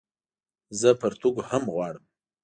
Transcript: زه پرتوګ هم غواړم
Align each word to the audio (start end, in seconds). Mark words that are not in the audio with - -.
زه 0.79 0.89
پرتوګ 1.01 1.35
هم 1.49 1.63
غواړم 1.75 2.03